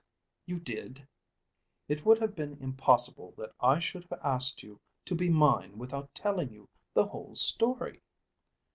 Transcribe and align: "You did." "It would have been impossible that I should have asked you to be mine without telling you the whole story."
"You 0.47 0.59
did." 0.59 1.07
"It 1.87 2.07
would 2.07 2.17
have 2.17 2.33
been 2.35 2.57
impossible 2.59 3.35
that 3.37 3.53
I 3.59 3.79
should 3.79 4.03
have 4.09 4.19
asked 4.23 4.63
you 4.63 4.81
to 5.05 5.13
be 5.13 5.29
mine 5.29 5.77
without 5.77 6.15
telling 6.15 6.51
you 6.51 6.67
the 6.95 7.05
whole 7.05 7.35
story." 7.35 8.01